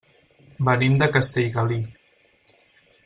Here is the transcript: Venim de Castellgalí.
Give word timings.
Venim 0.69 0.95
de 1.03 1.09
Castellgalí. 1.17 1.79